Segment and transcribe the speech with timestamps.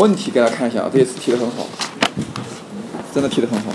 [0.00, 1.66] 问题给大家看一下，这一次提的很好，
[3.12, 3.70] 真的提的很好。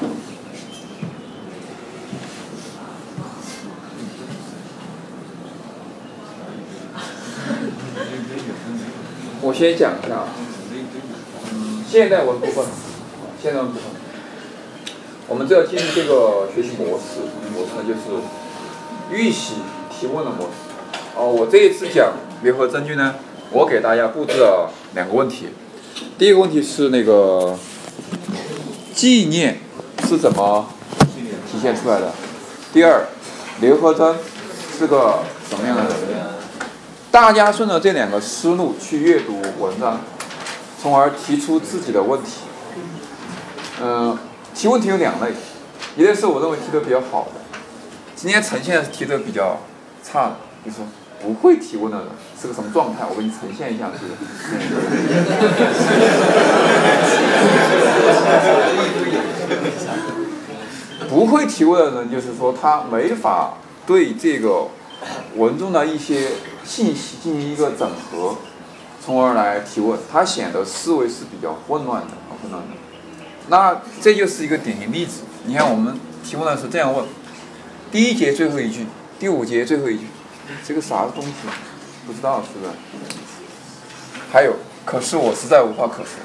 [9.42, 10.28] 我先讲一下啊，
[11.88, 12.64] 现代文部分，
[13.42, 13.84] 现代文部分，
[15.28, 17.20] 我们这要进入这个学习模式，
[17.54, 18.00] 模式呢就是
[19.10, 19.54] 预习
[19.90, 20.52] 提问的模式。
[21.16, 23.16] 哦，我这一次讲联合证据呢，
[23.50, 25.48] 我给大家布置了两个问题。
[26.18, 27.58] 第一个问题是那个
[28.94, 29.58] 纪念
[30.10, 30.66] 是怎么
[31.48, 32.10] 体现出来的？
[32.72, 33.06] 第二，
[33.60, 34.16] 刘和珍
[34.76, 35.90] 是个什么样的人？
[37.12, 40.00] 大家顺着这两个思路去阅读文章，
[40.82, 42.40] 从而提出自己的问题。
[43.80, 44.18] 嗯，
[44.52, 45.32] 提问题有两类，
[45.96, 47.40] 一类是我认为提的比较好的，
[48.16, 49.58] 今天呈现是提的比较
[50.02, 50.86] 差的，就是说
[51.22, 52.08] 不会提问的人
[52.40, 54.14] 是个什么状态，我给你呈现一下这个。
[61.08, 63.54] 不会提问的人，就是说他没法
[63.86, 64.68] 对这个
[65.36, 66.28] 文中的一些
[66.64, 68.36] 信息进行一个整合，
[69.04, 72.68] 从而来提问，他显得思维是比较混乱的，混乱的。
[73.48, 75.22] 那这就是一个典型例子。
[75.44, 77.04] 你看我们提问的是这样问：
[77.90, 78.86] 第一节最后一句，
[79.18, 80.04] 第五节最后一句，
[80.64, 81.32] 这个啥东西？
[82.06, 82.72] 不知道是不是？
[84.30, 84.54] 还有，
[84.84, 86.20] 可是我实在无话可说。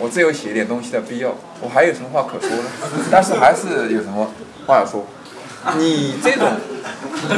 [0.00, 2.64] 我只有写点东西的必要，我还有什么话可说呢？
[3.10, 4.30] 但是还是有什么
[4.66, 5.04] 话要说。
[5.76, 6.48] 你这种，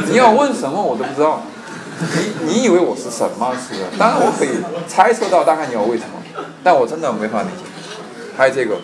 [0.09, 1.41] 你要问什么我都不知道。
[1.99, 3.53] 你你以为我是什么？
[3.53, 3.85] 是不是？
[3.99, 4.49] 当然我可以
[4.87, 6.21] 猜测到大概你要为什么，
[6.63, 7.65] 但我真的没法理解。
[8.35, 8.75] 还有这个，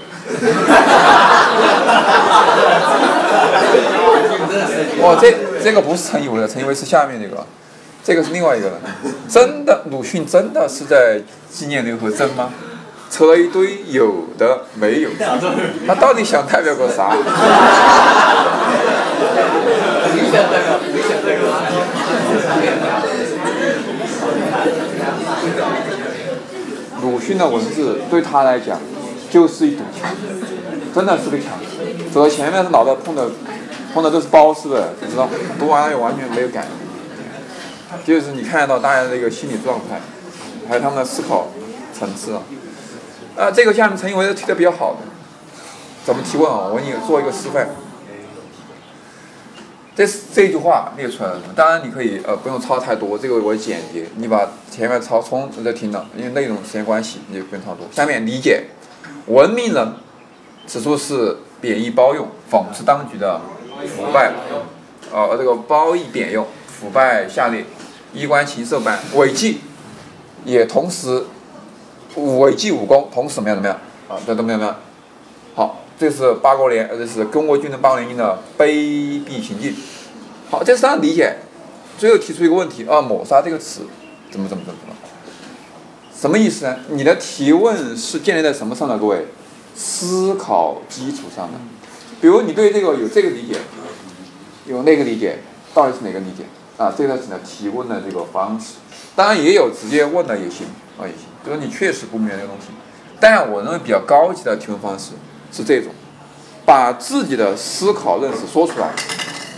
[5.02, 7.44] 哦，这这个不是陈以为的，陈以为是下面这个，
[8.04, 8.76] 这个是另外一个人。
[9.28, 11.20] 真的，鲁迅真的是在
[11.50, 12.52] 纪念刘和珍吗？
[13.10, 15.10] 扯了一堆有的没有，
[15.88, 17.16] 他到底想代表个啥？
[27.02, 28.78] 鲁迅的文字对他来讲
[29.30, 30.12] 就是一堵墙，
[30.94, 31.48] 真的是个墙。
[32.14, 33.30] 走到前面是脑袋碰的，
[33.94, 35.28] 碰的都是包似的，你知道？
[35.58, 36.66] 读完了也完全没有感
[38.06, 40.02] 觉，就是你看得到大家的一个心理状态，
[40.68, 41.48] 还有他们的思考
[41.98, 42.42] 层次啊。
[43.40, 44.98] 啊，这个下面陈以为提的比较好的，
[46.04, 46.68] 怎么提问啊？
[46.74, 47.70] 我给你做一个示范。
[49.96, 57.88] 这这句话列出来，当然你可以呃不用抄太多，这个我简洁，你把前面抄从这听了，因为内容时间关系，你就不用抄多。
[57.94, 58.66] 下面理解，
[59.28, 59.94] 文明人，
[60.68, 63.40] 此处是贬义褒用，讽刺当局的
[63.96, 64.34] 腐败，
[65.14, 67.64] 呃这个褒义贬用，腐败下列，
[68.14, 69.62] 衣冠禽兽般，违纪，
[70.44, 71.26] 也同时
[72.16, 74.18] 违纪武功，同时怎么样怎么样啊？
[74.26, 74.80] 这怎么样怎么样？
[75.56, 75.76] 好。
[76.00, 78.68] 这是八国联，呃，这是中国军人八国联军的卑
[79.28, 79.76] 鄙行径。
[80.50, 81.36] 好，这是样理解。
[81.98, 83.82] 最后提出一个问题啊，抹杀这个词
[84.32, 84.96] 怎么怎么怎么怎么？
[86.18, 86.78] 什么意思呢？
[86.88, 88.98] 你的提问是建立在什么上的？
[88.98, 89.26] 各位，
[89.76, 91.60] 思考基础上的。
[92.22, 93.60] 比如你对这个有这个理解，
[94.68, 95.40] 有那个理解，
[95.74, 96.46] 到底是哪个理解？
[96.78, 98.76] 啊，这个是你的提问的这个方式。
[99.18, 100.66] 当然也有直接问的也行
[100.98, 101.29] 啊，也行。
[101.50, 102.68] 就是你确实不明白这个东西，
[103.20, 105.14] 但我认为比较高级的提问方式。
[105.52, 105.92] 是这种，
[106.64, 108.94] 把自己的思考认识说出来，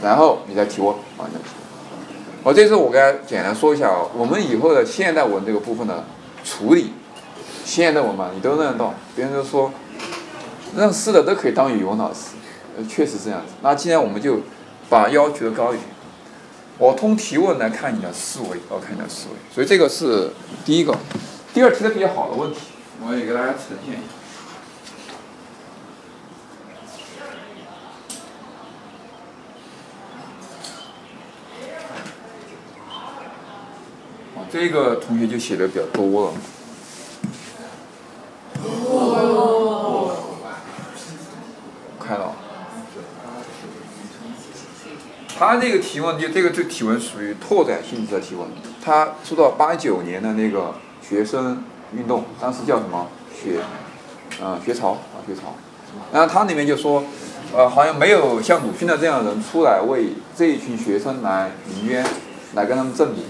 [0.01, 2.43] 然后你再提问啊，你再提问。
[2.43, 6.05] 我这次我给大家简单说一下啊，我们以后的现代文这个部分的
[6.45, 6.93] 处理，
[7.65, 8.93] 现代文嘛，你都认得到。
[9.13, 9.69] 别人都说，
[10.77, 12.29] 认识的都可以当语文老师，
[12.77, 13.51] 呃，确实这样子。
[13.61, 14.39] 那既然我们就
[14.89, 15.83] 把要求的高一点，
[16.77, 19.53] 我通提问来看你的思维，我看你的思维。
[19.53, 20.31] 所以这个是
[20.63, 20.97] 第一个，
[21.53, 22.59] 第二提的比较好的问题，
[23.05, 24.01] 我也给大家呈现一下。
[34.49, 36.33] 这个同学就写的比较多了。
[41.99, 42.33] 开了。
[45.37, 48.47] 他这个提问就这个这提问属于拓展性质的提问。
[48.83, 51.63] 他说到八九年的那个学生
[51.93, 53.59] 运动，当时叫什么学，
[54.41, 55.53] 嗯学潮啊学潮。
[56.13, 57.03] 然后他里面就说，
[57.53, 62.05] 呃好像没有像鲁迅的这样的人出来为这一群学生来鸣冤，
[62.53, 63.23] 来跟他们证明。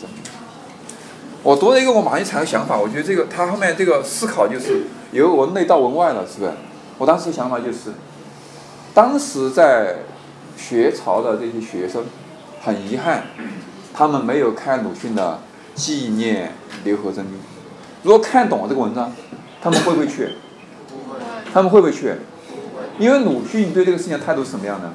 [0.00, 0.22] 证明。
[1.42, 6.52] 我读了一个，我马上产生想法，我觉得这个他后面这个思考就是由文内到文外了，是不是？
[6.98, 7.92] 我当时想法就是，
[8.94, 9.96] 当时在。
[10.60, 12.04] 学潮的这些学生，
[12.62, 13.22] 很遗憾，
[13.94, 15.40] 他们没有看鲁迅的
[15.80, 16.52] 《纪念
[16.84, 17.24] 刘和珍》。
[18.02, 19.10] 如果看懂了这个文章，
[19.62, 20.28] 他们会不会去？
[21.54, 22.16] 他们会不会去？
[22.98, 24.92] 因为鲁迅对这个事情的态度是什么样的？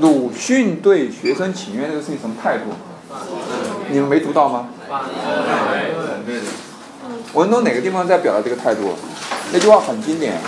[0.00, 2.64] 鲁迅对学生请愿这个事情什么态度？
[3.88, 4.68] 你们没读到吗？
[7.34, 8.94] 文中哪个地方在表达这个态度？
[9.52, 10.40] 那句话很经典。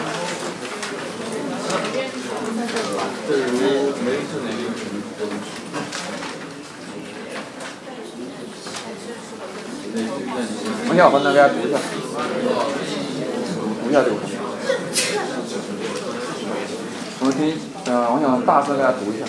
[10.95, 11.79] 我想把那个读一下，
[13.83, 14.17] 读一下这个。
[17.19, 19.27] 我们听，嗯，我想大声给大家读一下。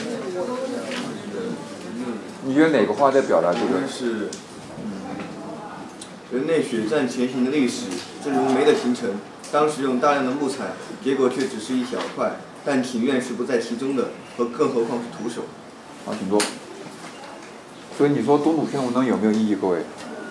[2.44, 3.88] 你觉得哪个话在表达这个？
[3.88, 4.30] 是，
[6.32, 7.88] 人类血战前行的历史，
[8.24, 9.10] 正如煤的形成，
[9.52, 10.66] 当时用大量的木材，
[11.04, 12.34] 结果却只是一小块。
[12.64, 15.42] 但庭院是不在其中的，和更何况是徒手。
[16.06, 16.40] 好，请坐。
[17.98, 19.56] 所以你说读鲁迅文章有没有意义？
[19.56, 19.80] 各位，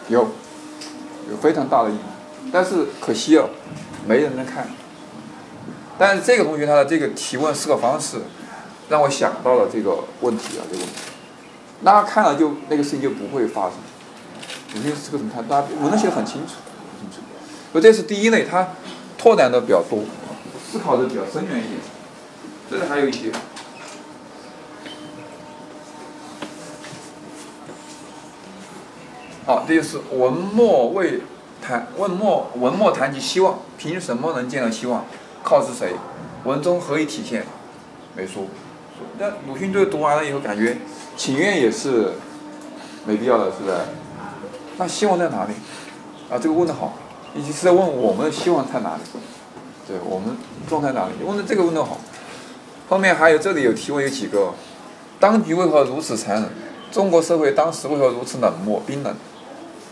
[0.09, 0.29] 有，
[1.31, 1.99] 有非常大的意义。
[2.53, 3.49] 但是可惜哦，
[4.07, 4.69] 没人能看。
[5.99, 8.19] 但是这个同学他的这个提问思考方式，
[8.89, 11.01] 让我想到了这个问题啊，这个问题。
[11.81, 13.73] 那看了就那个事情就不会发生。
[14.75, 15.31] 鲁迅是个什么？
[15.35, 16.55] 他大家文章写的很清楚，
[17.01, 17.27] 很清楚。
[17.73, 18.69] 所以这是第一类，他
[19.17, 20.01] 拓展的比较多，
[20.71, 21.79] 思考的比较深远一点。
[22.71, 23.31] 这里还有一些。
[29.47, 31.21] 好，这就是文末未
[31.61, 35.05] 谈，文末文末谈及希望，凭什么能见到希望？
[35.43, 35.93] 靠是谁？
[36.45, 37.45] 文中何以体现？
[38.17, 38.45] 没说。
[39.19, 40.79] 但鲁迅这个读完了以后，感觉
[41.15, 42.13] 请愿也是
[43.05, 43.77] 没必要的，是不是？
[44.79, 45.53] 那希望在哪里？
[46.31, 46.95] 啊，这个问的好，
[47.35, 49.03] 以及是在问我们的希望在哪里？
[49.87, 51.13] 对我们状态哪里？
[51.23, 51.99] 问的这个问的好。
[52.89, 54.55] 后面还有这里有提问有几个，
[55.21, 56.51] 当局为何如此残忍？
[56.91, 59.15] 中国社会当时为何如此冷漠冰冷？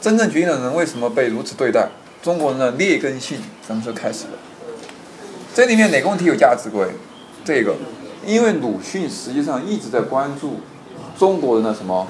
[0.02, 1.88] 真正决定的人为什么被如此对待？
[2.20, 4.30] 中国人的劣根性什么时候开始的？
[5.54, 6.68] 这里面哪个问题有价值？
[6.70, 6.88] 各位，
[7.44, 7.76] 这个，
[8.26, 10.58] 因为鲁迅实际上一直在关注
[11.16, 12.08] 中国人的什么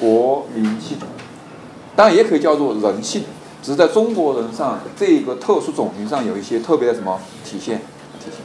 [0.00, 0.98] 国民性，
[1.94, 3.22] 当然也可以叫做人性，
[3.62, 7.78] 只是在中国人上这个特殊种群上有一些特别的什么体现
[8.18, 8.40] 体现。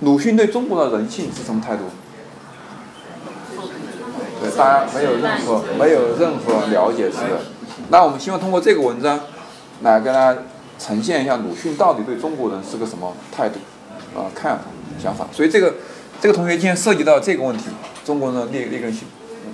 [0.00, 1.84] 鲁迅对中国的人性是什么态度？
[4.42, 7.55] 对，大家没有任何没有任何了解是的。
[7.88, 9.20] 那我们希望通过这个文章
[9.82, 10.40] 来跟大家
[10.78, 13.58] 呈现一下鲁迅到底对中国人是个什么态度
[14.18, 14.64] 啊看法
[15.02, 15.26] 想法。
[15.32, 15.74] 所以这个
[16.20, 17.64] 这个同学今天涉及到这个问题，
[18.04, 19.06] 中国人的劣劣根性，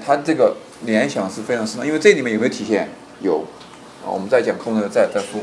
[0.04, 2.88] 他这个联想是非常深的，因为这里面有没有体现？
[3.20, 3.44] 有。
[4.04, 5.40] 啊，我们再讲课呢再再说。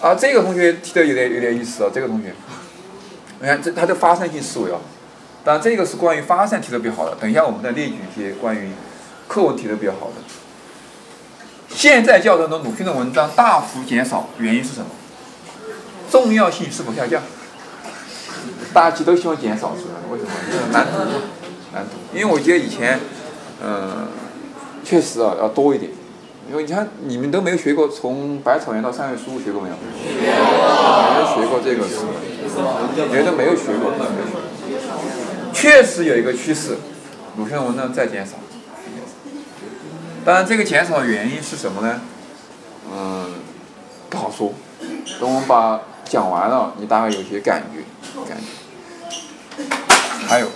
[0.00, 2.34] 啊，这个同学提的有点有点意思啊，这个同学。
[3.40, 4.78] 你看，这他的发散性思维啊，
[5.42, 7.16] 当然这个是关于发散提的比较好的。
[7.20, 8.70] 等一下我们再列举一些关于
[9.28, 10.14] 课文提的比较好的。
[11.82, 14.86] 现在教程中鲁迅的文章大幅减少，原因是什么？
[16.08, 17.20] 重要性是否下降？
[18.72, 19.94] 大家其实都希望减少，是吧？
[20.08, 20.30] 为什么？
[20.48, 20.98] 因为难读，
[21.72, 22.16] 难读。
[22.16, 23.00] 因为我觉得以前，
[23.60, 24.06] 嗯，
[24.84, 25.90] 确实啊要多一点。
[26.48, 29.74] 因为你看，你们都没有学过从百草园到三味书屋学过没有？
[29.74, 31.96] 没有学过这个是。
[33.10, 33.90] 觉得没有学过，
[35.52, 36.76] 确实有一个趋势，
[37.36, 38.34] 鲁迅的文章在减少。
[40.24, 42.00] 当然，这个减少的原因是什么呢？
[42.90, 43.34] 嗯，
[44.08, 44.54] 不好说。
[45.20, 47.82] 等我们把讲完了，你大概有些感觉，
[48.28, 48.44] 感觉。
[50.28, 50.46] 还有，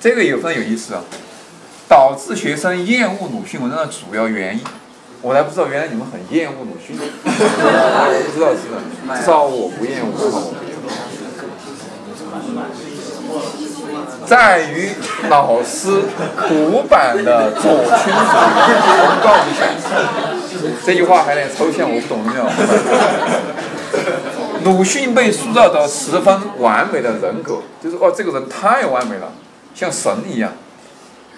[0.00, 1.02] 这个也非常有意思啊，
[1.88, 4.64] 导致学生厌恶鲁迅文章的主要原因，
[5.22, 6.96] 我还不知道，原来你们很厌恶鲁迅。
[6.98, 10.65] 我不知道是的，至少我不厌恶。
[14.26, 14.90] 在于
[15.28, 16.02] 老师
[16.48, 19.60] 古板的左倾崇告一下，
[20.84, 22.44] 这句话还有点抽象，我不懂没有？
[24.64, 29.32] 鲁迅被塑造的十分完美的人格，就是哦，这个人太完美了，
[29.74, 30.52] 像神一样。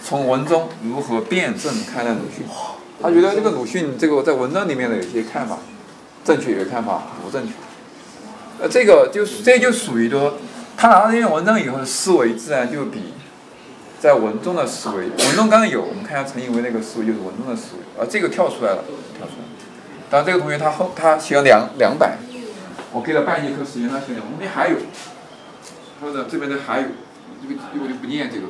[0.02, 2.46] 从文中如何辩证看待鲁迅？
[3.02, 5.58] 他觉得这个鲁迅这个在文章里面的有些看法
[6.24, 7.52] 正确，有些看法不正确。
[8.60, 10.34] 呃，这个就这就属于说，
[10.80, 13.12] 他拿到这篇文章以后思维自然就比
[13.98, 18.84] 在文中的思维，文中刚刚有，我们看一下陈以为那个思维就是文中的思维，而这个跳出来了，
[19.16, 19.38] 跳出来。
[20.08, 22.18] 当然这个同学他后他写了两两百，
[22.92, 24.76] 我给了半节课时间他写两，后面还有，
[26.00, 26.86] 他说这边的还有，
[27.42, 28.46] 这个我就不念这个。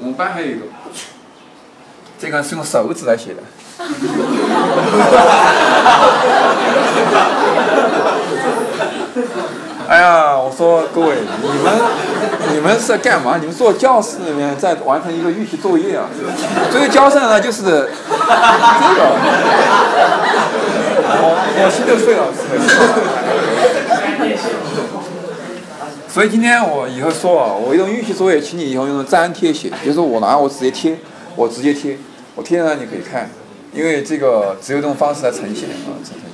[0.00, 0.66] 我们班还有一个，
[2.18, 3.42] 这个是用手指来写的。
[9.88, 11.72] 哎呀，我说各位，你们
[12.54, 13.36] 你们是在干嘛？
[13.38, 16.08] 你们坐教室里面在完成一个预习作业啊？
[16.72, 17.86] 这个教授呢，就是这个。
[21.14, 22.22] 我我心都碎了，
[26.08, 30.96] 所以今天我以后说啊，我用预习作业，请你以后用粘贴写，就是我拿我直接贴，
[31.36, 31.98] 我直接贴，
[32.34, 33.30] 我贴上你可以看。
[33.74, 36.31] 因为这个只有这种方式来呈现啊，呈现。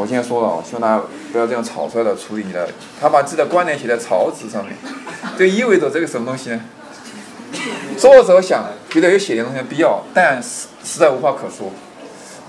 [0.00, 2.66] 我先说了，我希望大家不要这样草率的处理你的。
[2.98, 4.74] 他把自己的观点写在草纸上面，
[5.36, 6.60] 这意味着这个什么东西呢？
[7.98, 11.70] 作者想觉得有写点东西的必要，但实实在无话可说。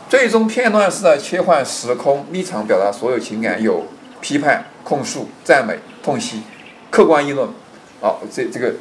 [0.07, 3.85] 最终片段式的切换时空立场，表达所有情感，有
[4.21, 6.43] 批判、控诉、赞美、痛惜、
[6.89, 7.49] 客观议论。
[7.99, 8.73] 好，这这个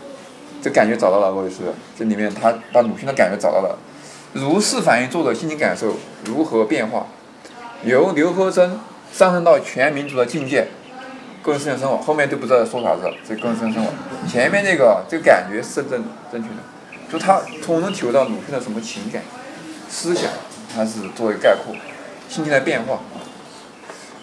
[0.62, 1.57] 这感觉找到了，各位是
[1.99, 3.77] 这里面他把鲁迅的感觉找到了。
[4.33, 7.07] 如是反映作者心情感受如何变化，
[7.85, 8.79] 由刘和珍
[9.13, 10.69] 上升到全民族的境界，
[11.43, 11.97] 个人思想生活。
[11.97, 13.91] 后面都不知道说啥子了，这个人思想生活。
[14.29, 16.57] 前面那个这个感觉是正正确的，
[17.11, 19.23] 就他从中体会到鲁迅的什么情感、
[19.89, 20.31] 思想，
[20.75, 21.75] 他是作为概括，
[22.29, 23.01] 心情的变化。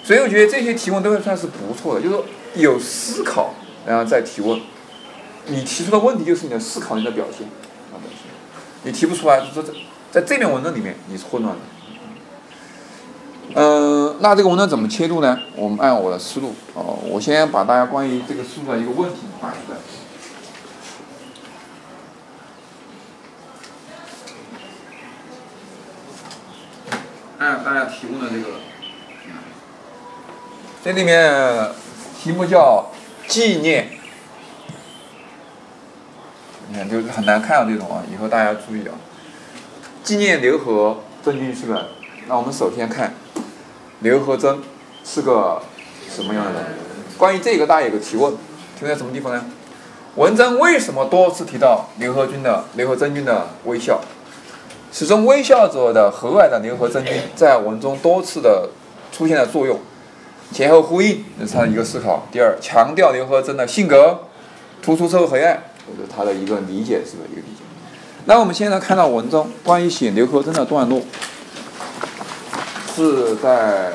[0.04, 3.54] 所以我觉得这些提问都算是不错的，就是说有思考，
[3.86, 4.62] 然后再提问。
[5.48, 7.48] 你提出的问题就是你的思考，你的表现，
[8.84, 9.74] 你提不出来，就说这。
[10.10, 11.62] 在这篇文章里面，你是混乱的。
[13.56, 15.40] 嗯，那这个文章怎么切入呢？
[15.56, 19.78] 我们按我的思路哦，我先把大家关于这个书的一个问题摆出来。
[27.40, 28.58] 按大家提供的这个，
[30.84, 31.72] 这里面
[32.22, 32.92] 题目叫
[33.28, 33.90] 纪念，
[36.70, 38.94] 你看就是很难看到这种啊，以后大家注意啊。
[40.04, 41.84] 纪念刘和珍君是吧？
[42.28, 43.14] 那我们首先看
[44.02, 44.60] 刘和珍
[45.04, 45.62] 是个
[46.10, 46.66] 什么样的人？
[47.18, 48.32] 关于这个，大家有个提问，
[48.78, 49.44] 提问在什么地方呢？
[50.16, 54.02] 文章为什么多次提到刘和君的刘和珍君的微笑？
[54.92, 58.70] 始终微笑着的和蔼的刘和珍君在文中多次的
[59.12, 59.80] 出现了作用，
[60.52, 62.28] 前后呼应，这是他的一个思考。
[62.32, 64.20] 第二，强调刘和珍的性格
[64.82, 65.64] 突出社会黑暗，
[65.98, 67.24] 这是他的一个理解，是吧？
[67.32, 67.64] 一个理解。
[68.26, 71.02] 那我们现在看到文中关于写刘和珍的段落，
[72.98, 73.94] 是在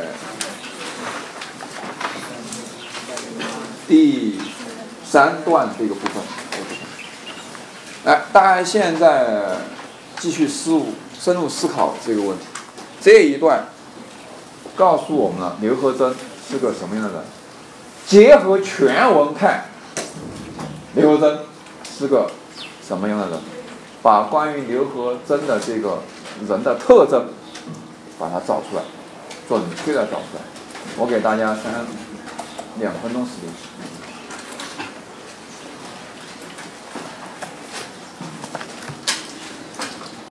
[3.88, 4.38] 第
[5.04, 6.22] 三段这个部分。
[8.04, 9.56] 来，大家现在
[10.20, 10.80] 继续思
[11.18, 12.44] 深入思考这个问题。
[13.00, 13.66] 这一段
[14.76, 16.14] 告诉我们了刘和珍
[16.48, 17.24] 是个什么样的人。
[18.06, 19.64] 结合全文看，
[20.94, 21.40] 刘和珍
[21.98, 22.30] 是个
[22.86, 23.40] 什么样的人？
[24.00, 26.04] 把关于刘和珍的这个
[26.48, 27.26] 人的特征，
[28.22, 28.82] 把它找出来，
[29.48, 30.42] 准确的找出来。
[30.96, 31.84] 我给大家三
[32.78, 33.50] 两分钟时间。